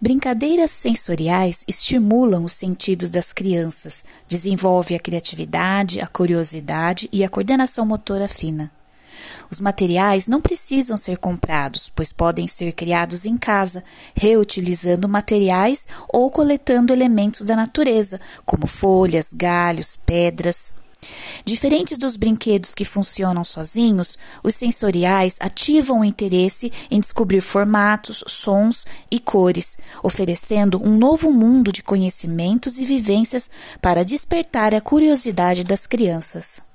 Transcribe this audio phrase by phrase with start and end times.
[0.00, 7.84] Brincadeiras sensoriais estimulam os sentidos das crianças, desenvolve a criatividade, a curiosidade e a coordenação
[7.84, 8.70] motora fina.
[9.50, 13.82] Os materiais não precisam ser comprados, pois podem ser criados em casa,
[14.14, 20.72] reutilizando materiais ou coletando elementos da natureza, como folhas, galhos, pedras.
[21.44, 28.84] Diferentes dos brinquedos que funcionam sozinhos, os sensoriais ativam o interesse em descobrir formatos, sons
[29.10, 33.48] e cores, oferecendo um novo mundo de conhecimentos e vivências
[33.80, 36.67] para despertar a curiosidade das crianças.